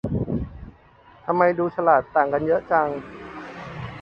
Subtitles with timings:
[1.25, 2.87] ทำไมดูฉลาดต่างกันเยอะจัง